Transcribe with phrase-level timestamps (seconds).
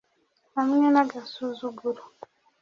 [0.55, 2.01] hamwe n,agasuzuguro